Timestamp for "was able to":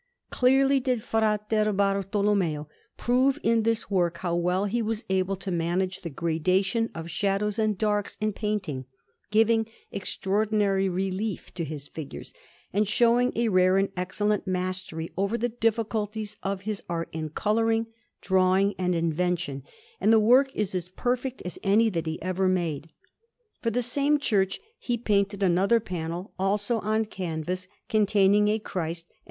4.81-5.51